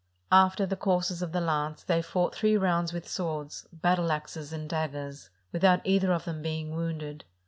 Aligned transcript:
After 0.31 0.65
the 0.65 0.75
courses 0.75 1.21
of 1.21 1.31
the 1.31 1.39
lance, 1.41 1.83
they 1.83 2.01
fought 2.01 2.33
three 2.33 2.57
rounds 2.57 2.91
with 2.91 3.07
swords, 3.07 3.67
battle 3.71 4.11
axes, 4.11 4.51
and 4.51 4.67
daggers, 4.67 5.29
without 5.51 5.79
either 5.83 6.11
of 6.11 6.25
them 6.25 6.41
being 6.41 6.75
wounded. 6.75 7.23